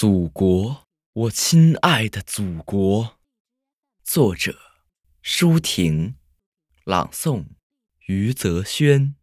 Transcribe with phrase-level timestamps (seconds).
[0.00, 3.16] 祖国，我亲爱的祖国。
[4.04, 4.56] 作者：
[5.22, 6.14] 舒婷，
[6.84, 7.46] 朗诵：
[8.06, 9.16] 余泽轩。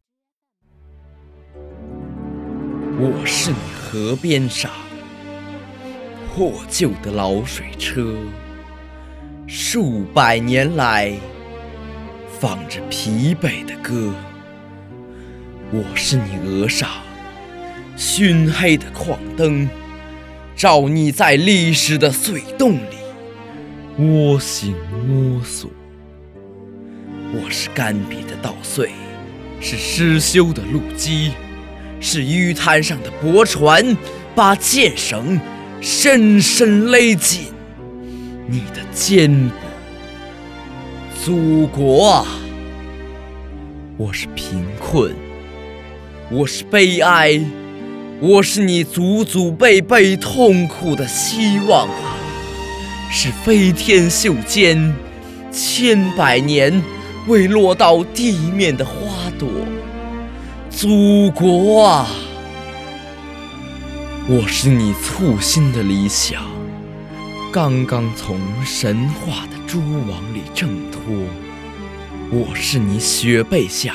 [2.99, 4.69] 我是你河边上
[6.27, 8.13] 破旧的老水车，
[9.47, 11.17] 数百年来
[12.37, 14.13] 放着疲惫的歌。
[15.71, 16.89] 我是你额上
[17.95, 19.69] 熏黑的矿灯。
[20.55, 22.95] 照你在历史的隧洞里
[23.97, 24.73] 蜗行
[25.05, 25.69] 摸索，
[27.33, 28.89] 我是干瘪的稻穗，
[29.59, 31.33] 是失修的路基，
[31.99, 33.97] 是淤滩上的驳船，
[34.33, 35.37] 把箭绳
[35.81, 37.47] 深深勒紧
[38.47, 39.51] 你的肩膊。
[41.21, 42.25] 祖国啊，
[43.97, 45.13] 我是贫困，
[46.31, 47.41] 我是悲哀。
[48.27, 52.17] 我是你祖祖辈辈痛苦的希望啊，
[53.11, 54.95] 是飞天袖间
[55.51, 56.81] 千百年
[57.27, 59.47] 未落到地面的花朵。
[60.71, 62.07] 祖国啊，
[64.27, 66.41] 我是你簇新的理想，
[67.51, 70.99] 刚刚从神话的蛛网里挣脱。
[72.31, 73.93] 我是你雪被下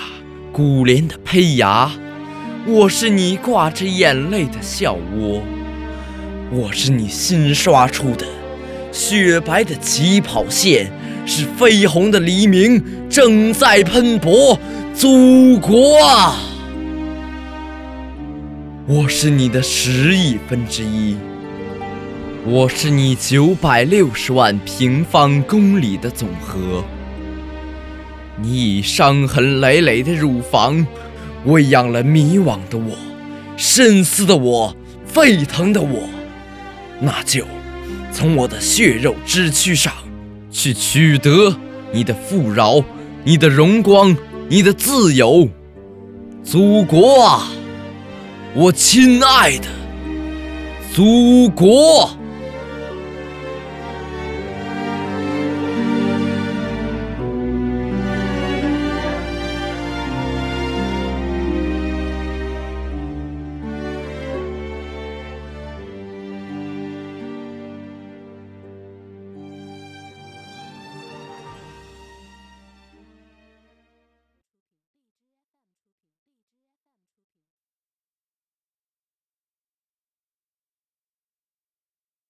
[0.53, 1.91] 古莲的胚芽。
[2.67, 5.43] 我是你挂着眼泪的笑窝，
[6.53, 8.27] 我是你新刷出的
[8.93, 10.93] 雪白的起跑线，
[11.25, 14.59] 是绯红的黎明正在喷薄，
[14.95, 16.37] 祖国啊！
[18.87, 21.17] 我是你的十亿分之一，
[22.45, 26.85] 我是你九百六十万平方公里的总和，
[28.37, 30.87] 你以伤痕累累的乳房。
[31.47, 32.97] 喂养了迷惘的我，
[33.57, 36.09] 深思的我，沸腾的我，
[37.01, 37.45] 那就
[38.13, 39.93] 从我的血肉之躯上
[40.51, 41.57] 去取得
[41.93, 42.85] 你的富饶、
[43.25, 44.15] 你的荣光、
[44.49, 45.49] 你的自由，
[46.45, 47.49] 祖国啊，
[48.55, 49.67] 我亲爱的
[50.93, 52.11] 祖国。